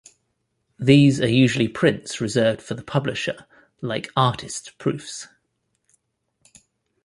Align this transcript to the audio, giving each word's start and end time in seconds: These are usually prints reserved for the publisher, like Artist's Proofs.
These 0.79 1.21
are 1.21 1.29
usually 1.29 1.67
prints 1.67 2.19
reserved 2.19 2.59
for 2.59 2.73
the 2.73 2.81
publisher, 2.81 3.45
like 3.83 4.09
Artist's 4.15 4.71
Proofs. 4.79 5.27